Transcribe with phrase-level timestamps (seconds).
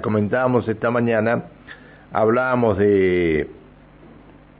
[0.00, 1.42] Comentábamos esta mañana,
[2.10, 3.50] hablábamos de,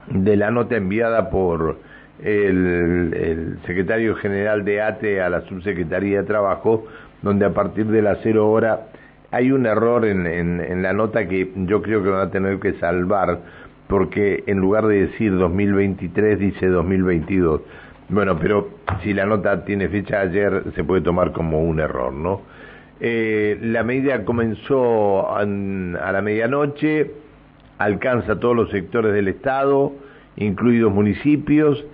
[0.08, 1.78] de la nota enviada por
[2.22, 6.84] el, secretario general de ATE a la subsecretaría de Trabajo,
[7.22, 8.88] donde a partir de la cero hora
[9.30, 12.74] hay un error en, en, la nota que yo creo que van a tener que
[12.74, 13.38] salvar,
[13.88, 17.62] porque en lugar de decir 2023 dice 2022.
[18.10, 18.68] Bueno, pero
[19.02, 22.42] si la nota tiene fecha ayer, se puede tomar como un error, ¿no?
[23.00, 27.10] Eh, la medida comenzó a la medianoche,
[27.78, 29.92] alcanza todos los sectores del Estado,
[30.36, 31.84] incluidos municipios.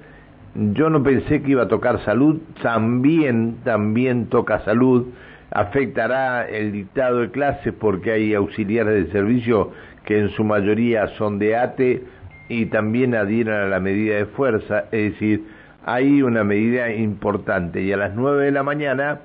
[0.55, 5.07] Yo no pensé que iba a tocar salud, también, también toca salud,
[5.51, 9.71] afectará el dictado de clases porque hay auxiliares de servicio
[10.05, 12.03] que en su mayoría son de ATE
[12.49, 15.45] y también adhieren a la medida de fuerza, es decir,
[15.87, 19.21] hay una medida importante y a las nueve de la mañana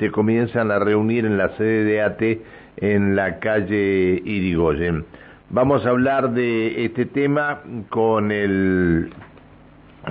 [0.00, 2.40] se comienzan a reunir en la sede de ATE
[2.78, 5.04] en la calle Irigoyen.
[5.50, 9.10] Vamos a hablar de este tema con el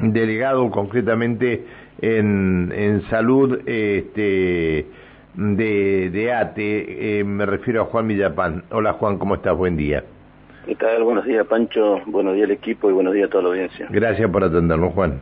[0.02, 1.66] delegado concretamente
[2.02, 4.86] en, en salud este,
[5.34, 8.64] de, de ATE, eh, me refiero a Juan Villapán.
[8.72, 9.58] Hola Juan, ¿cómo estás?
[9.58, 10.04] Buen día.
[10.66, 11.04] ¿Qué tal?
[11.04, 13.88] Buenos días Pancho, buenos días al equipo y buenos días a toda la audiencia.
[13.90, 15.20] Gracias por atendernos Juan.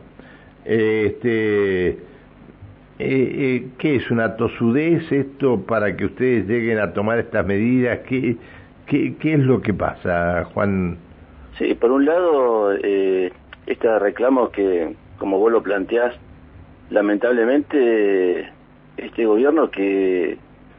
[0.64, 1.96] Este,
[2.98, 8.00] eh, eh, ¿Qué es una tosudez esto para que ustedes lleguen a tomar estas medidas?
[8.08, 8.36] ¿Qué,
[8.86, 10.98] qué, qué es lo que pasa, Juan?
[11.58, 13.32] Sí, por un lado, eh,
[13.66, 16.14] este reclamo que, como vos lo planteás,
[16.90, 18.48] lamentablemente
[18.96, 20.38] este gobierno que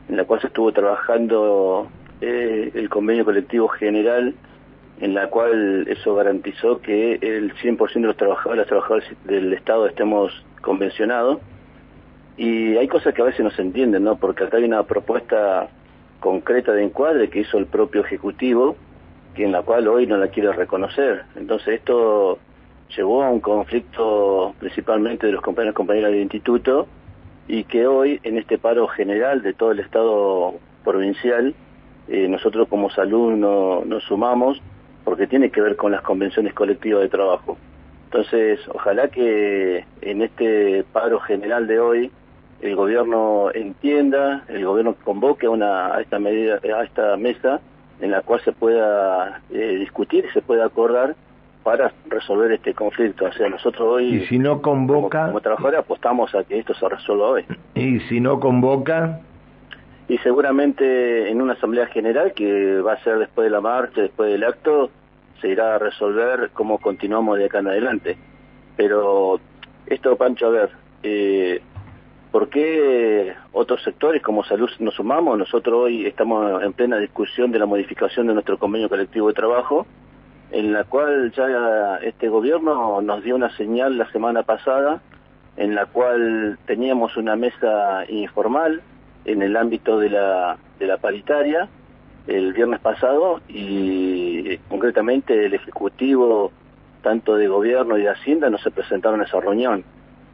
[0.10, 1.88] en la cual se estuvo trabajando
[2.22, 4.34] eh, el convenio colectivo general,
[5.00, 9.88] en la cual eso garantizó que el 100% de los trabajadores, las trabajadoras del Estado
[9.88, 11.40] estemos convencionados,
[12.40, 14.16] y hay cosas que a veces no se entienden, ¿no?
[14.16, 15.68] Porque acá hay una propuesta
[16.22, 18.78] concreta de encuadre que hizo el propio Ejecutivo,
[19.36, 21.26] que en la cual hoy no la quiere reconocer.
[21.36, 22.40] Entonces esto
[22.96, 26.88] llevó a un conflicto principalmente de los compañeros y compañeras del instituto
[27.50, 30.54] y que hoy en este paro general de todo el Estado
[30.86, 31.54] provincial,
[32.08, 34.62] eh, nosotros como salud no, nos sumamos
[35.04, 37.58] porque tiene que ver con las convenciones colectivas de trabajo.
[38.06, 42.12] Entonces, ojalá que en este paro general de hoy
[42.62, 47.62] el gobierno entienda, el gobierno convoque a, una, a esta medida, a esta mesa
[48.02, 51.16] en la cual se pueda eh, discutir y se pueda acordar
[51.64, 53.26] para resolver este conflicto.
[53.26, 56.88] O sea, nosotros hoy, ¿Y si no convoca, como, trabajadores, apostamos a que esto se
[56.88, 57.46] resuelva hoy.
[57.76, 59.20] ¿Y si no convoca?
[60.08, 64.32] Y seguramente en una asamblea general que va a ser después de la marcha, después
[64.32, 64.90] del acto,
[65.42, 68.18] se irá a resolver cómo continuamos de acá en adelante.
[68.76, 69.40] Pero
[69.86, 70.70] esto, Pancho, a ver,
[71.04, 71.62] eh,
[72.32, 75.38] ¿Por qué otros sectores como salud nos sumamos?
[75.38, 79.88] Nosotros hoy estamos en plena discusión de la modificación de nuestro convenio colectivo de trabajo,
[80.52, 85.02] en la cual ya este gobierno nos dio una señal la semana pasada,
[85.58, 88.82] en la cual teníamos una mesa informal
[89.26, 91.68] en el ámbito de la, de la paritaria
[92.28, 96.52] el viernes pasado y concretamente el Ejecutivo,
[97.02, 99.84] tanto de Gobierno y de Hacienda, no se presentaron a esa reunión.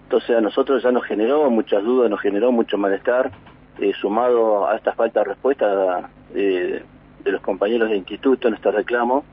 [0.05, 3.31] Entonces a nosotros ya nos generó muchas dudas, nos generó mucho malestar,
[3.79, 6.83] eh, sumado a esta falta de respuesta eh,
[7.23, 9.25] de los compañeros de instituto en este reclamo.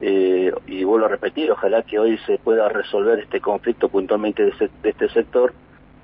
[0.00, 4.70] Eh, y vuelvo a repetir, ojalá que hoy se pueda resolver este conflicto puntualmente de,
[4.82, 5.52] este sector,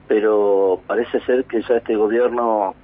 [0.07, 2.75] pero parece ser que ya este gobierno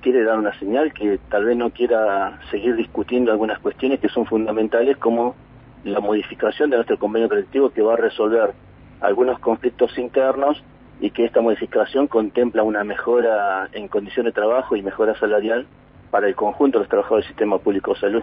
[0.00, 4.26] quiere dar una señal que tal vez no quiera seguir discutiendo algunas cuestiones que son
[4.26, 5.36] fundamentales como
[5.84, 8.54] la modificación de nuestro convenio colectivo que va a resolver
[9.02, 10.62] algunos conflictos internos
[11.00, 15.66] y que esta modificación contempla una mejora en condiciones de trabajo y mejora salarial
[16.10, 18.22] para el conjunto de los trabajadores del sistema público de salud.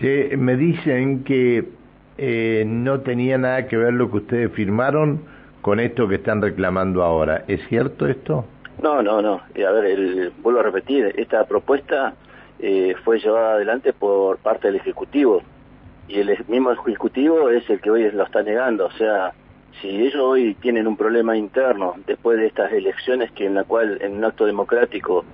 [0.00, 1.64] Sí, me dicen que
[2.18, 5.22] eh, no tenía nada que ver lo que ustedes firmaron
[5.62, 7.44] con esto que están reclamando ahora.
[7.48, 8.44] ¿Es cierto esto?
[8.82, 9.40] No, no, no.
[9.54, 12.14] Eh, a ver, el, vuelvo a repetir, esta propuesta
[12.58, 15.42] eh, fue llevada adelante por parte del Ejecutivo
[16.08, 18.86] y el mismo Ejecutivo es el que hoy lo está negando.
[18.86, 19.32] O sea,
[19.80, 23.98] si ellos hoy tienen un problema interno después de estas elecciones que en la cual
[24.00, 25.24] en un acto democrático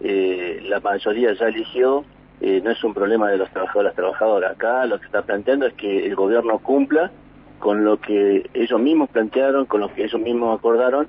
[0.00, 2.04] eh, la mayoría ya eligió,
[2.40, 4.52] eh, no es un problema de los trabajadores trabajadoras.
[4.52, 7.12] Acá lo que está planteando es que el gobierno cumpla
[7.60, 11.06] con lo que ellos mismos plantearon, con lo que ellos mismos acordaron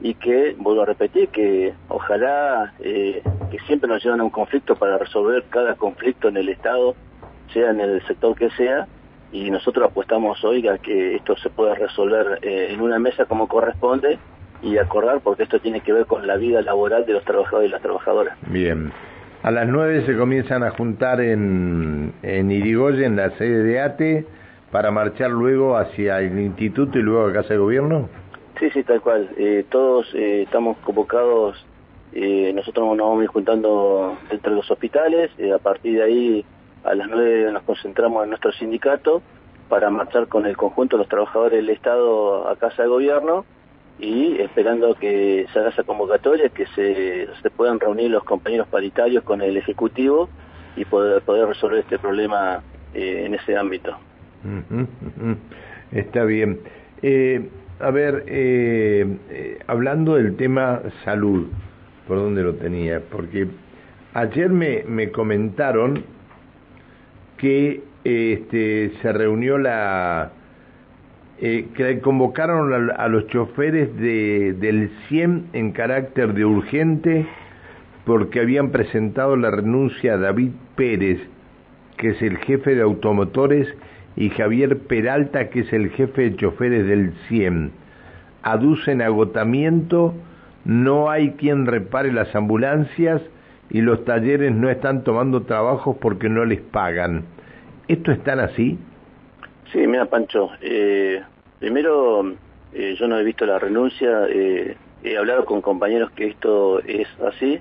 [0.00, 4.76] y que, vuelvo a repetir, que ojalá eh, que siempre nos lleven a un conflicto
[4.76, 6.94] para resolver cada conflicto en el Estado,
[7.52, 8.86] sea en el sector que sea,
[9.32, 13.48] y nosotros apostamos hoy a que esto se pueda resolver eh, en una mesa como
[13.48, 14.18] corresponde
[14.62, 17.72] y acordar porque esto tiene que ver con la vida laboral de los trabajadores y
[17.72, 18.36] las trabajadoras.
[18.48, 18.92] Bien.
[19.42, 24.26] A las 9 se comienzan a juntar en, en Irigoyen, en la sede de ATE,
[24.72, 28.08] para marchar luego hacia el instituto y luego a Casa de Gobierno.
[28.58, 29.28] Sí, sí, tal cual.
[29.36, 31.64] Eh, todos eh, estamos convocados,
[32.12, 36.44] eh, nosotros nos vamos a ir juntando entre los hospitales, a partir de ahí
[36.86, 39.22] a las 9 nos concentramos en nuestro sindicato
[39.68, 43.44] para marchar con el conjunto de los trabajadores del Estado a Casa de Gobierno
[43.98, 49.24] y esperando que se haga esa convocatoria, que se, se puedan reunir los compañeros paritarios
[49.24, 50.28] con el Ejecutivo
[50.76, 52.62] y poder, poder resolver este problema
[52.94, 53.96] eh, en ese ámbito.
[55.90, 56.60] Está bien.
[57.02, 57.48] Eh,
[57.80, 61.48] a ver, eh, eh, hablando del tema salud,
[62.06, 63.00] ¿por dónde lo tenía?
[63.00, 63.48] Porque
[64.14, 66.04] ayer me, me comentaron
[67.38, 70.32] que este, se reunió la...
[71.38, 77.26] Eh, que convocaron a, los choferes de, del CIEM en carácter de urgente
[78.06, 81.20] porque habían presentado la renuncia a David Pérez,
[81.98, 83.68] que es el jefe de automotores,
[84.14, 87.70] y Javier Peralta, que es el jefe de choferes del CIEM.
[88.42, 90.14] Aducen agotamiento,
[90.64, 93.20] no hay quien repare las ambulancias
[93.70, 97.24] y los talleres no están tomando trabajos porque no les pagan.
[97.88, 98.78] ¿Esto es tan así?
[99.72, 101.22] Sí, mira, Pancho, eh,
[101.58, 102.34] primero
[102.72, 107.08] eh, yo no he visto la renuncia, eh, he hablado con compañeros que esto es
[107.20, 107.60] así.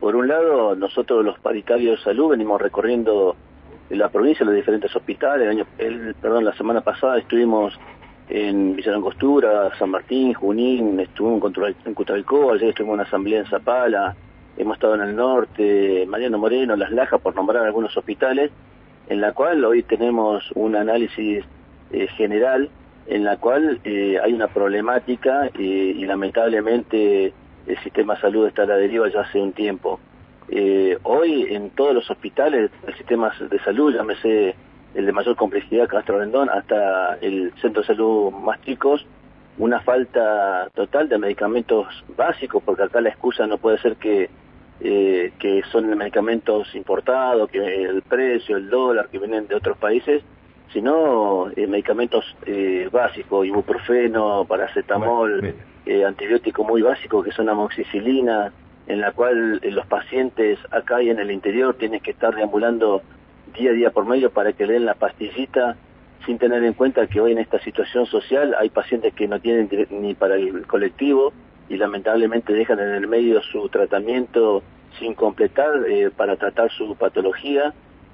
[0.00, 3.36] por un lado, nosotros los paritarios de salud venimos recorriendo
[3.90, 5.42] la provincia, los diferentes hospitales.
[5.44, 7.78] El año, el, perdón, la semana pasada estuvimos
[8.28, 13.40] en Villa Langostura, San Martín, Junín, estuvimos en, en Cutralcó, ayer estuvimos en una asamblea
[13.40, 14.16] en Zapala,
[14.56, 18.50] hemos estado en el norte, Mariano Moreno, Las Lajas, por nombrar algunos hospitales
[19.10, 21.44] en la cual hoy tenemos un análisis
[21.92, 22.70] eh, general
[23.06, 27.32] en la cual eh, hay una problemática eh, y lamentablemente
[27.66, 29.98] el sistema de salud está a la deriva ya hace un tiempo.
[31.02, 34.54] hoy en todos los hospitales, el sistema de salud, llámese
[34.94, 39.04] el de mayor complejidad, Castro Rendón, hasta el centro de salud más chicos,
[39.60, 41.86] una falta total de medicamentos
[42.16, 44.30] básicos, porque acá la excusa no puede ser que
[44.82, 50.22] eh, que son medicamentos importados, que el precio, el dólar, que vienen de otros países,
[50.72, 55.54] sino eh, medicamentos eh, básicos, ibuprofeno, paracetamol,
[55.84, 58.54] eh, antibiótico muy básico que son amoxicilina,
[58.86, 63.02] en la cual los pacientes acá y en el interior tienen que estar deambulando
[63.54, 65.76] día a día por medio para que le den la pastillita
[66.26, 69.68] sin tener en cuenta que hoy en esta situación social hay pacientes que no tienen
[69.90, 71.32] ni para el colectivo
[71.68, 74.62] y lamentablemente dejan en el medio su tratamiento
[74.98, 77.72] sin completar eh, para tratar su patología.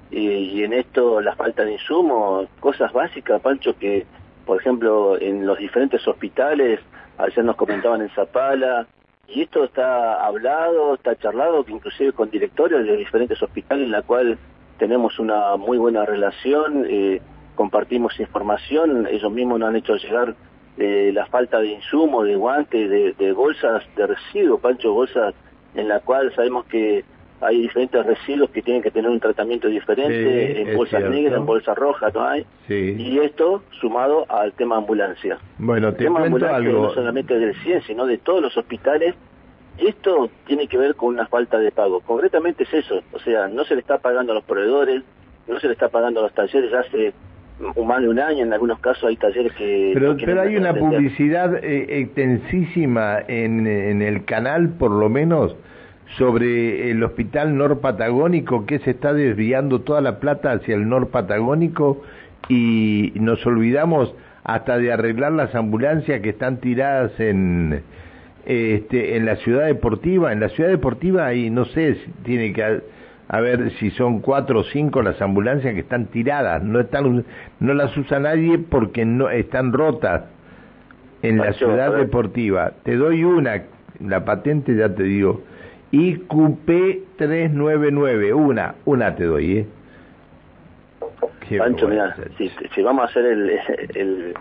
[0.09, 4.05] Y en esto la falta de insumos, cosas básicas, Pancho, que
[4.45, 6.79] por ejemplo en los diferentes hospitales,
[7.17, 8.87] ayer nos comentaban en Zapala,
[9.27, 14.01] y esto está hablado, está charlado, que inclusive con directores de diferentes hospitales en la
[14.01, 14.37] cual
[14.79, 17.21] tenemos una muy buena relación, eh,
[17.57, 20.35] compartimos información, ellos mismos nos han hecho llegar
[20.77, 25.33] de la falta de insumos, de guantes, de, bolsas de residuos, Pancho, bolsas
[25.75, 27.03] en la cual sabemos que
[27.41, 31.77] hay diferentes residuos que tienen que tener un tratamiento diferente, en bolsas negras, en bolsas
[31.77, 32.45] rojas, ¿no hay?
[32.69, 35.37] Y esto sumado al tema ambulancia.
[35.57, 39.15] Bueno, te el tema ambulancia no solamente del CIEN, sino de todos los hospitales,
[39.77, 42.01] esto tiene que ver con una falta de pago.
[42.01, 45.03] Concretamente es eso, o sea, no se le está pagando a los proveedores,
[45.47, 47.13] no se le está pagando a los talleres hace
[47.85, 49.91] más de un año, en algunos casos hay talleres que...
[49.93, 55.55] Pero, pero hay una publicidad eh, extensísima en, en el canal, por lo menos,
[56.17, 62.01] sobre el hospital norpatagónico que se está desviando toda la plata hacia el norpatagónico
[62.49, 67.83] y nos olvidamos hasta de arreglar las ambulancias que están tiradas en
[68.45, 70.31] este en la ciudad deportiva.
[70.31, 72.81] En la ciudad deportiva ahí no sé si tiene que
[73.29, 77.25] a ver si son cuatro o cinco las ambulancias que están tiradas, no están,
[77.59, 80.23] no las usa nadie porque no están rotas
[81.21, 82.71] en la ciudad deportiva.
[82.83, 83.63] Te doy una,
[83.99, 85.41] la patente ya te digo,
[85.91, 86.67] IQP
[87.17, 89.67] 399, una, una te doy, ¿eh?
[91.57, 93.49] Pancho, mira, si, si, vamos a hacer el,
[93.95, 94.33] el,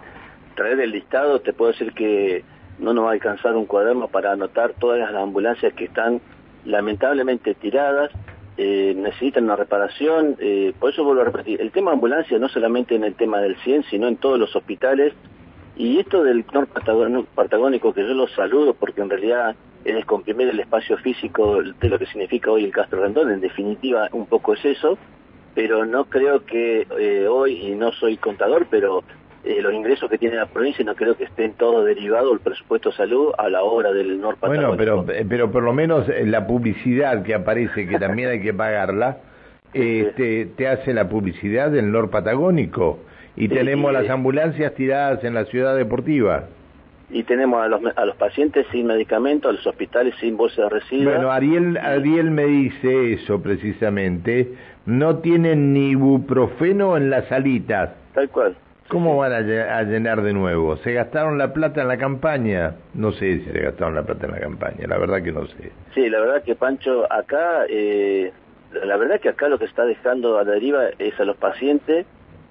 [0.57, 2.45] traer el listado, te puedo decir que
[2.79, 6.21] no nos va a alcanzar un cuaderno para anotar todas las ambulancias que están
[6.65, 8.11] lamentablemente tiradas
[8.59, 12.49] eh, necesitan una reparación, eh, por eso vuelvo a repetir, el tema de ambulancia no
[12.49, 15.13] solamente en el tema del 100, sino en todos los hospitales,
[15.77, 16.81] y esto del norte
[17.35, 21.99] patagónico que yo lo saludo porque en realidad es descomprimir el espacio físico de lo
[21.99, 24.99] que significa hoy el Castro Rendón, en definitiva un poco es eso,
[25.55, 29.05] pero no creo que eh, hoy, y no soy contador, pero
[29.47, 32.91] eh, los ingresos que tiene la provincia no creo que estén todos derivados del presupuesto
[32.91, 37.23] de salud a la hora del norte Bueno, pero, pero por lo menos la publicidad
[37.23, 39.19] que aparece, que también hay que pagarla,
[39.73, 42.99] este, te hace la publicidad del Nor Patagónico
[43.37, 46.45] y tenemos las ambulancias tiradas en la ciudad deportiva.
[47.09, 50.69] Y tenemos a los, a los pacientes sin medicamentos, a los hospitales sin bolsa de
[50.71, 51.15] residuos.
[51.15, 54.55] Bueno, Ariel, Ariel me dice eso precisamente.
[54.87, 57.91] No tienen ni ibuprofeno en las salitas.
[58.13, 58.57] Tal cual.
[58.89, 59.41] ¿Cómo van a,
[59.83, 60.77] llenar de nuevo?
[60.79, 62.77] ¿Se gastaron la plata en la campaña?
[62.95, 65.73] No sé si se gastaron la plata en la campaña, la verdad que no sé.
[65.95, 68.33] Sí, la verdad que Pancho, acá, eh,
[68.85, 72.07] la verdad que acá lo que está dejando a la deriva es a los pacientes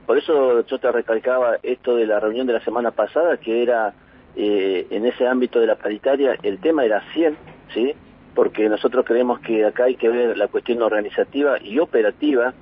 [0.06, 3.94] por eso yo te recalcaba esto de la reunión de la semana pasada, que era
[4.36, 7.36] eh, en ese ámbito de la paritaria, el tema era 100,
[7.74, 7.94] ¿sí?
[8.36, 12.54] Porque nosotros creemos que acá hay que ver la cuestión organizativa y operativa.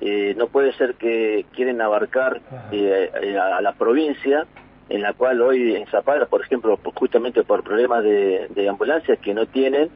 [0.00, 4.46] Eh, no puede ser que quieren abarcar eh, a, la provincia,
[4.88, 9.34] en la cual hoy en Zapala, por ejemplo, justamente por problemas de, de ambulancias que
[9.34, 9.90] no tienen,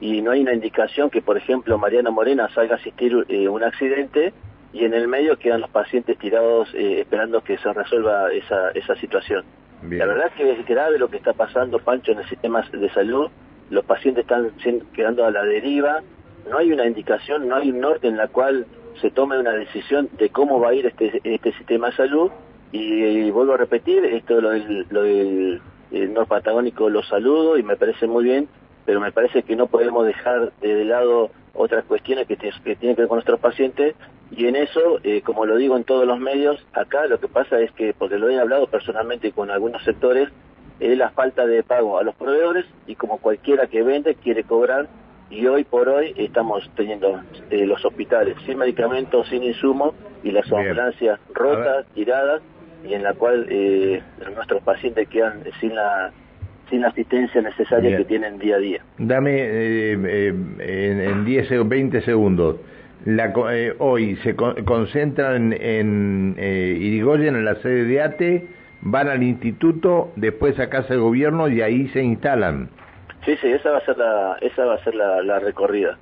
[0.00, 4.32] y no hay una indicación que, por ejemplo, Mariana Morena salga a asistir un accidente
[4.72, 8.94] y en el medio quedan los pacientes tirados eh, esperando que se resuelva esa, esa
[8.96, 9.44] situación.
[9.88, 12.90] La verdad es que es grave lo que está pasando, Pancho, en el sistema de
[12.90, 13.30] salud.
[13.70, 14.50] Los pacientes están
[14.94, 16.00] quedando a la deriva.
[16.50, 18.66] No hay una indicación, no hay un norte en la cual
[19.00, 22.30] se tome una decisión de cómo va a ir este, este sistema de salud.
[22.72, 25.60] Y, vuelvo a repetir, esto lo del, lo del
[26.12, 28.48] norte patagónico lo saludo y me parece muy bien,
[28.84, 33.02] pero me parece que no podemos dejar de lado otras cuestiones que, que tienen que
[33.02, 33.94] ver con nuestros pacientes
[34.30, 37.60] y en eso, eh, como lo digo en todos los medios, acá lo que pasa
[37.60, 40.28] es que, porque lo he hablado personalmente con algunos sectores,
[40.80, 44.88] es la falta de pago a los proveedores y como cualquiera que vende quiere cobrar
[45.30, 50.50] y hoy por hoy estamos teniendo eh, los hospitales sin medicamentos, sin insumos y las
[50.52, 52.42] ambulancias rotas, tiradas
[52.84, 54.02] y en la cual eh,
[54.34, 56.12] nuestros pacientes quedan sin la
[56.70, 58.82] sin la asistencia necesaria que tienen día a día.
[58.98, 60.28] Dame eh,
[60.58, 62.56] en, en 10 o 20 segundos
[63.06, 68.46] la, eh, hoy se concentran en eh, Irigoyen, en la sede de ATE,
[68.82, 72.68] van al instituto, después a casa de gobierno y ahí se instalan.
[73.26, 75.98] Sí, sí, esa va a ser la, esa va a ser la, la recorrida.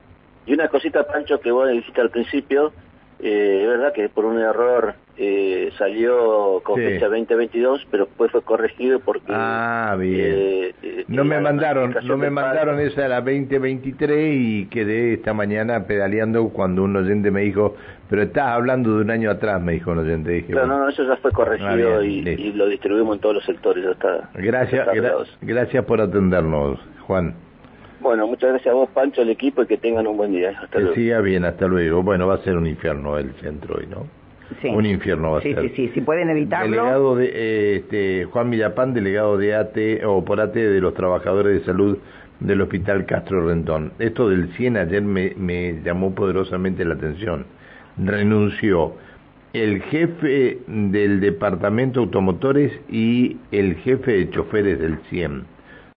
[0.46, 2.72] Y una cosita, Pancho, que vos dijiste al principio,
[3.18, 8.42] eh, es verdad que por un error eh, salió con fecha 2022, pero después fue
[8.42, 9.32] corregido porque...
[9.32, 10.20] Ah, bien.
[10.20, 15.32] Eh, eh, no me mandaron, no me mandaron esa a la 2023 y quedé esta
[15.32, 17.76] mañana pedaleando cuando un oyente me dijo,
[18.10, 20.44] pero estás hablando de un año atrás, me dijo un oyente.
[20.48, 23.84] no, no, eso ya fue corregido ah, y, lo distribuimos en todos los sectores.
[23.84, 24.88] Ya está, gracias,
[25.40, 27.34] gracias por atendernos, Juan.
[28.00, 30.50] Bueno, muchas gracias a vos, Pancho, al equipo y que tengan un buen día.
[30.60, 32.02] Hasta que siga bien, hasta luego.
[32.02, 34.06] Bueno, va a ser un infierno el centro hoy, ¿no?
[34.60, 34.68] Sí.
[34.68, 35.58] Un infierno va a ser.
[35.62, 36.70] Sí, sí, sí, si pueden evitarlo.
[36.70, 41.60] Delegado de, eh, este, Juan Villapán, delegado de ATE, o por ATE de los trabajadores
[41.60, 41.98] de salud
[42.40, 43.92] del Hospital Castro Rentón.
[43.98, 47.46] Esto del 100 ayer me, me llamó poderosamente la atención.
[47.96, 48.92] Renunció
[49.54, 55.53] el jefe del departamento automotores y el jefe de choferes del 100